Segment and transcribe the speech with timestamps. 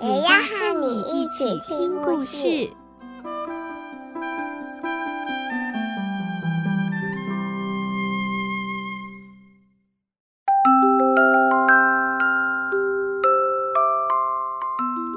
[0.00, 2.70] 也要和你一起听故事。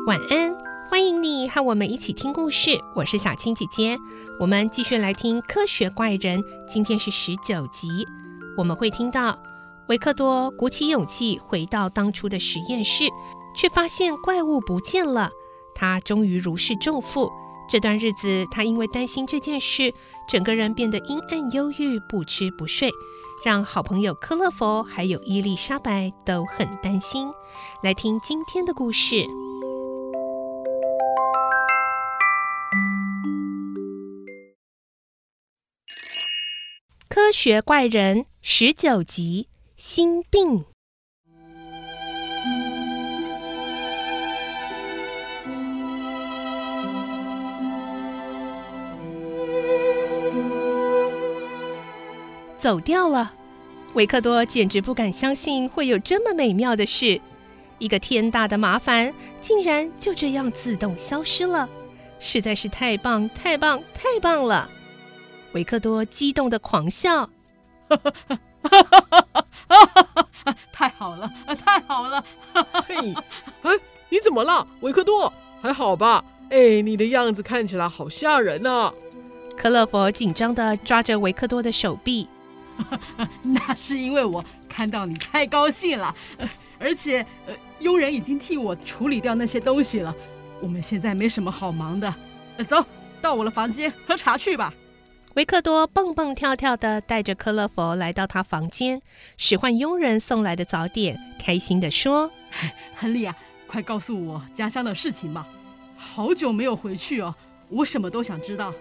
[0.07, 0.57] 晚安，
[0.89, 2.71] 欢迎你和我们一起听故事。
[2.95, 3.95] 我是小青姐姐，
[4.39, 7.87] 我们继续来听《科学怪人》，今天是十九集。
[8.57, 9.37] 我们会听到
[9.89, 13.03] 维克多鼓起勇气回到当初的实验室，
[13.55, 15.31] 却发现怪物不见了。
[15.73, 17.31] 他终于如释重负。
[17.69, 19.93] 这段日子，他因为担心这件事，
[20.27, 22.91] 整个人变得阴暗忧郁，不吃不睡，
[23.45, 27.31] 让好朋友科勒佛还有伊丽莎白都很担心。
[27.81, 29.26] 来听今天的故事。
[37.07, 40.65] 科学怪人十九集：心病。
[52.62, 53.34] 走掉了，
[53.95, 57.20] 维克多简直不敢相信会有这么美妙的事。
[57.79, 61.67] 一个天大的麻烦，竟然就这样自动消失了，
[62.20, 64.69] 实在是太棒、太棒、太棒了！
[65.53, 67.28] 维克多激动的狂笑，
[67.89, 69.28] 哈哈哈哈
[69.67, 70.56] 哈哈！
[70.72, 71.34] 太好了，
[71.66, 72.23] 太好了！
[72.53, 72.95] 嘿，
[73.63, 73.72] 哎，
[74.09, 75.34] 你怎么了，维克多？
[75.63, 76.23] 还好吧？
[76.51, 78.94] 哎，你的样子看起来好吓人呢。
[79.57, 82.28] 科勒佛紧张的抓着维克多的手臂，
[83.43, 86.13] 那是因为我看到你太高兴了，
[86.79, 90.13] 而且，呃，佣人已经替我处理掉那些东西了。
[90.61, 92.13] 我们现在没什么好忙的，
[92.67, 92.83] 走
[93.21, 94.73] 到我的房间喝茶去吧。
[95.35, 99.01] 维克多蹦蹦跳跳的带着科勒佛来到他房间，
[99.37, 102.29] 使唤佣人送来的早点，开心的说
[102.95, 103.33] ：“亨利啊，
[103.65, 105.47] 快告诉我家乡的事情吧，
[105.95, 107.33] 好久没有回去哦，
[107.69, 108.73] 我什么都想知道。”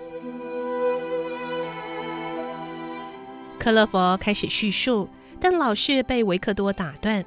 [3.61, 5.07] 克勒佛开始叙述，
[5.39, 7.23] 但老是被维克多打断。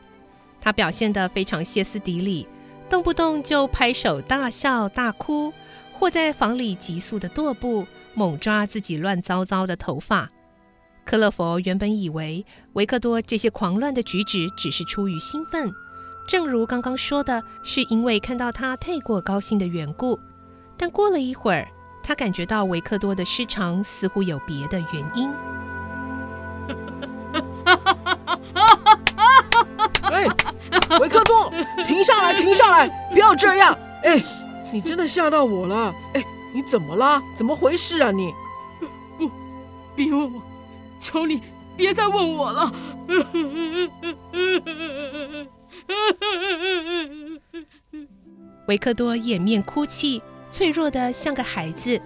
[0.59, 2.47] 他表现得非常歇斯底里，
[2.89, 5.53] 动不动就拍手大笑、大哭，
[5.93, 7.85] 或在房里急速地踱步。
[8.15, 10.29] 猛抓自己乱糟糟的头发，
[11.03, 15.71] 克勒佛原本以为维克多这些狂乱的举止只是出于兴奋，
[16.27, 20.19] 正如刚刚说的，是因为看到他太过高兴的缘故。
[20.77, 21.67] 但过了一会儿，
[22.03, 25.31] 他感觉到维克多的失常似乎有别的原因。
[32.03, 33.77] 停下来， 停下来，不要这样！
[34.03, 34.21] 哎，
[34.71, 35.95] 你真的吓到我了！
[36.13, 36.23] 哎。
[36.55, 37.19] 你怎么啦？
[37.33, 38.31] 怎么回事啊你？
[39.17, 39.27] 不，
[39.95, 40.39] 别问我，
[40.99, 41.41] 求你
[41.75, 42.71] 别再问我了。
[48.67, 50.21] 维克多掩面哭泣，
[50.51, 51.99] 脆弱的像个孩子。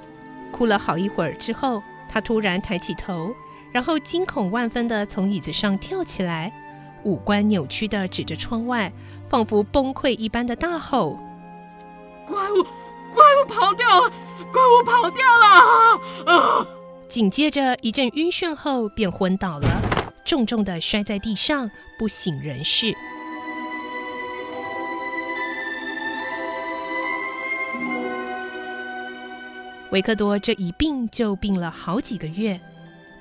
[0.54, 3.36] 哭了好一会儿之后，他突然抬起头，
[3.74, 6.54] 然后惊恐万分的从椅子上跳起来，
[7.08, 8.92] 五官扭曲的指着窗外，
[9.30, 11.18] 仿佛崩溃一般的大吼
[12.28, 12.62] ：“怪物！
[13.14, 14.12] 怪物跑掉了！”
[14.52, 16.36] 怪物跑掉了！
[16.36, 16.68] 啊！
[17.08, 19.68] 紧接着一阵晕眩后，便昏倒了，
[20.26, 22.94] 重重的摔在地上，不省人事。
[29.92, 32.60] 维克多这一病就病了好几个月，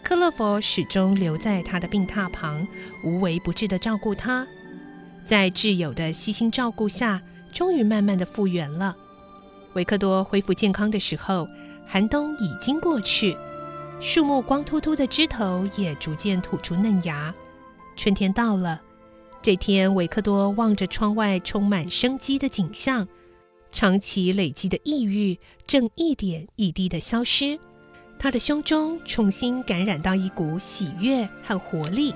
[0.07, 2.65] 克勒佛始终留在他的病榻旁，
[3.03, 4.47] 无微不至地照顾他。
[5.27, 7.21] 在挚友的悉心照顾下，
[7.53, 8.97] 终于慢慢地复原了。
[9.73, 11.49] 维克多恢复健康的时候，
[11.89, 13.37] 寒冬已经过去，
[14.01, 17.35] 树木光秃秃的枝头也逐渐吐出嫩芽。
[17.97, 18.81] 春天到了，
[19.43, 23.09] 这天，维克多望着窗外充满生机的景象，
[23.73, 25.37] 长期累积的抑郁
[25.67, 27.59] 正一点一滴地消失，
[28.19, 32.15] 他的胸中重新感染到一股喜悦和活力。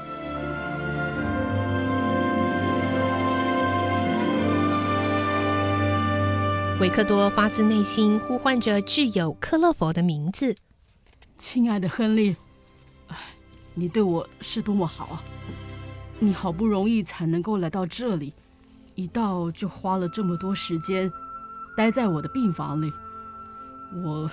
[6.81, 10.57] 维克多发自内心呼唤着挚友克勒佛的名字
[11.37, 12.35] ：“亲爱的亨利，
[13.75, 15.23] 你对我是多么好啊！
[16.19, 18.33] 你好不容易才能够来到这里，
[18.95, 21.13] 一到就花了这么多时间，
[21.77, 22.91] 待在我的病房里，
[24.03, 24.31] 我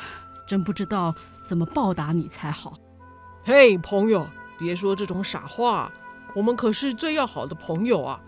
[0.47, 1.13] 真不知道
[1.47, 2.73] 怎么报答你才好。
[3.43, 4.27] 嘿，朋友，
[4.59, 5.91] 别说这种傻话，
[6.35, 8.21] 我们可是最要好的朋友啊！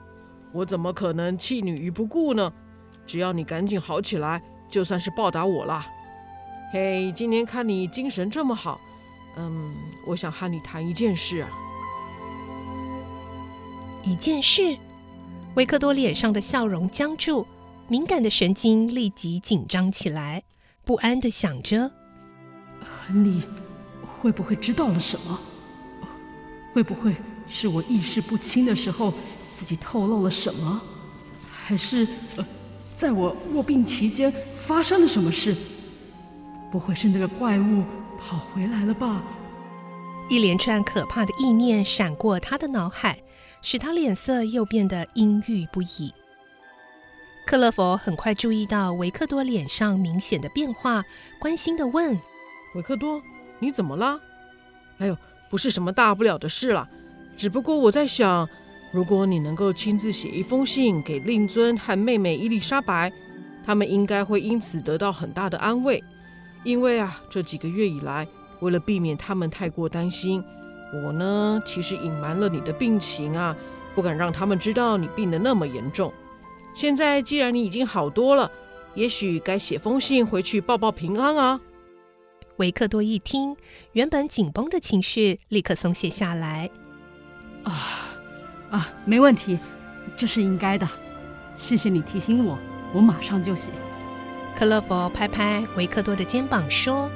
[0.54, 2.52] 我怎么可能弃你于不顾呢？
[3.06, 5.86] 只要你赶紧好起来，就算是报答我啦。
[6.72, 8.80] 嘿，今天看你精神这么好，
[9.36, 9.76] 嗯，
[10.08, 11.50] 我想和你谈一件事啊。
[14.04, 14.78] 一件事，
[15.56, 17.46] 维克多脸上的笑容僵住，
[17.90, 20.44] 敏感的神经立即紧张起来，
[20.86, 21.92] 不安的想着：
[23.08, 23.44] 你
[24.02, 25.40] 会不会知道了什么？
[26.74, 27.16] 会不会
[27.48, 29.14] 是我意识不清的时候
[29.56, 30.82] 自己透露了什么？
[31.50, 32.46] 还是呃，
[32.94, 35.56] 在我卧病期间发生了什么事？
[36.72, 37.84] 不会是那个怪物
[38.20, 39.24] 跑回来了吧？
[40.30, 43.20] 一连串可怕的意念闪过他的脑海。
[43.62, 46.14] 使他脸色又变得阴郁不已。
[47.46, 51.04] 克勒佛很快注意到维克多脸上明显的变化，
[51.42, 52.18] 关心地问
[52.76, 53.22] ：“维克多，
[53.60, 54.20] 你怎么了
[55.00, 55.18] ？”“哎呦，
[55.50, 56.88] 不是什么大不了的事了，
[57.38, 58.48] 只不过我在想，
[58.92, 63.12] 如果你能够亲自写一封信给令尊和妹妹伊丽莎白，
[63.66, 66.04] 他们应该会因此得到很大的安慰。
[66.64, 68.28] 因为啊，这几个月以来，
[68.60, 70.44] 为了避免他们太过担心。”
[70.92, 73.56] 我呢，其实隐瞒了你的病情啊，
[73.94, 76.12] 不敢让他们知道你病得那么严重。
[76.74, 78.52] 现在既然你已经好多了，
[78.96, 81.62] 也许该写封信回去报报平安啊。
[82.60, 83.56] 维克多一听，
[83.94, 86.70] 原本紧绷的情绪立刻松懈下来。
[87.64, 88.18] 啊
[88.70, 89.58] 啊，没问题，
[90.18, 90.86] 这是应该的。
[91.56, 92.60] 谢谢你提醒我，
[92.94, 93.72] 我马上就写。
[94.58, 97.10] 克勒佛拍拍维克多的肩膀说：“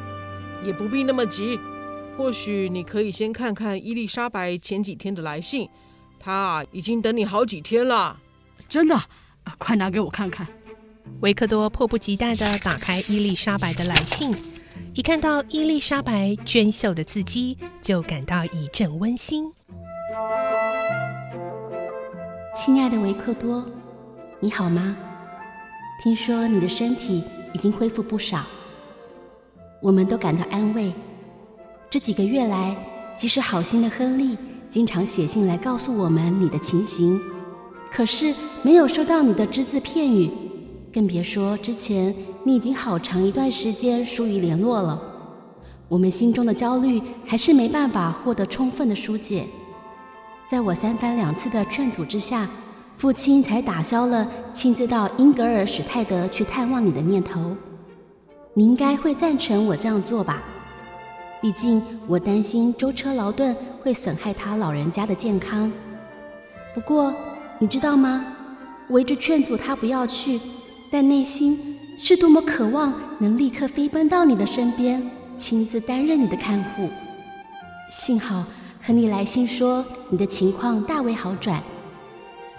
[0.64, 1.60] 也不必那么急。”
[2.18, 5.68] 或许你可以先看看伊丽莎白前几天的来信，
[6.22, 8.18] 她已经等你好几天了。
[8.70, 8.98] 真的？
[9.58, 10.48] 快拿给我看看。
[11.20, 14.34] 维克多迫不及待地打开伊丽莎白的来信，
[14.96, 19.52] 一看到伊丽莎白娟秀的字迹，就感到一阵温馨。
[22.56, 23.66] 亲爱的维克多，
[24.40, 24.96] 你好吗？
[26.04, 27.24] 听说你的身体
[27.56, 28.44] 已经恢复不少，
[29.82, 30.94] 我们都感到安慰。
[31.90, 32.78] 这几个月来，
[33.18, 34.38] 即使好心的亨利
[34.70, 37.20] 经常写信来告诉我们你的情形，
[37.90, 38.32] 可是
[38.62, 40.30] 没有收到你的只字片语，
[40.94, 42.14] 更别说之前
[42.44, 45.02] 你已经好长一段时间疏于联络了。
[45.90, 49.46] 我们心中的焦虑还是没办法获得充分的疏解。
[50.48, 52.48] 在我三番两次的劝阻之下，
[52.96, 57.56] 父亲才打消了亲自到英格尔史泰德去探望你的念头。
[58.54, 60.44] 你应该会赞成我这样做吧？
[61.42, 65.72] 毕竟，我担心舟车劳顿会损害他老人家的健康。
[66.76, 67.12] 不过，
[67.58, 68.24] 你知道吗？
[68.88, 70.40] 我一直劝阻他不要去，
[70.94, 75.02] 但内心是多么渴望能立刻飞奔到你的身边，
[75.36, 76.88] 亲自担任你的看护。
[77.90, 78.46] 幸好
[78.80, 81.60] 和你来信说你的情况大为好转。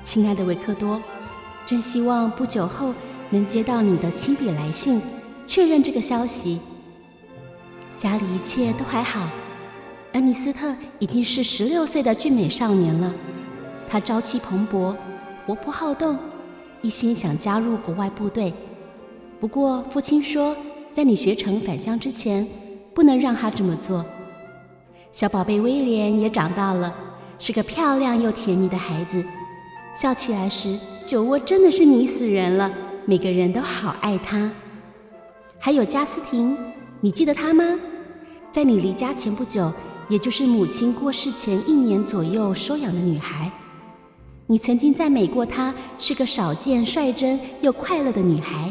[0.03, 1.01] 亲爱的维克多，
[1.65, 2.93] 真希望不久后
[3.31, 5.01] 能接到你的亲笔来信，
[5.47, 6.59] 确认这个消息。
[7.97, 9.29] 家里一切都还好，
[10.15, 13.15] 恩尼斯特已经是十六岁的俊美少年了。
[13.89, 14.93] 他朝气蓬勃，
[15.47, 16.19] 活泼好动，
[16.85, 18.53] 一心想加入国外部队。
[19.41, 20.55] 不过父亲说，
[20.93, 22.47] 在你学成返乡之前，
[22.93, 24.05] 不能让他这么做。
[25.11, 26.95] 小宝贝威廉也长大了，
[27.39, 29.25] 是个漂亮又甜蜜的孩子，
[29.95, 32.71] 笑起来时酒窝真的是迷死人了，
[33.07, 34.53] 每个人都好爱他。
[35.59, 36.55] 还有加斯廷。
[37.01, 37.65] 你记得她吗？
[38.53, 39.73] 在你离家前不久，
[40.11, 43.51] 也就是母亲过世前一年左右收养的女孩。
[44.47, 48.71] 你曾经赞美过她是个少见、率真又快乐的女孩。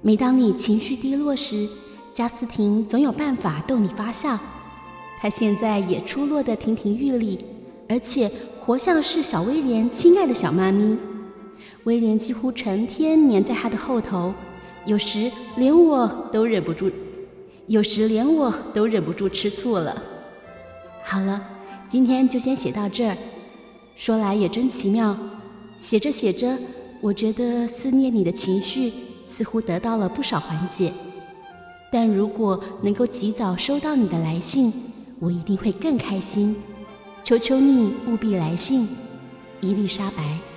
[0.00, 1.68] 每当你情绪低落时，
[2.14, 4.38] 加斯廷总有办法逗你发笑。
[5.20, 7.38] 她现在也出落得亭亭玉立，
[7.88, 10.96] 而且活像是小威廉亲爱的小妈咪。
[11.84, 14.32] 威廉几乎成天黏在她的后头，
[14.86, 16.90] 有时连我都忍不住。
[17.66, 20.02] 有时连我都忍不住吃醋了。
[21.04, 21.40] 好了，
[21.86, 23.16] 今天就先写到这儿。
[23.94, 25.16] 说来也真奇妙，
[25.76, 26.58] 写着写着，
[27.00, 28.92] 我觉得思念你的情绪
[29.26, 30.92] 似乎得到了不少缓解。
[31.92, 34.72] 但如果能够及早收到你的来信，
[35.18, 36.56] 我一定会更开心。
[37.22, 38.88] 求求你务必来信，
[39.60, 40.49] 伊丽莎白。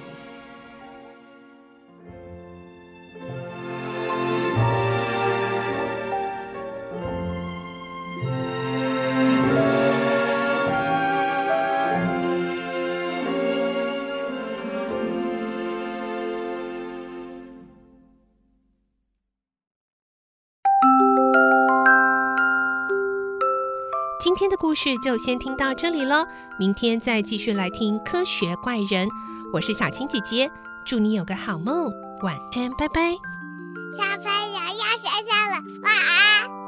[24.33, 26.25] 今天的故事就先听到这里喽，
[26.57, 29.07] 明天再继续来听科学怪人。
[29.53, 30.49] 我是小青姐姐，
[30.83, 33.11] 祝你有个好梦，晚安，拜拜。
[33.95, 36.62] 小朋友要睡觉了，晚安。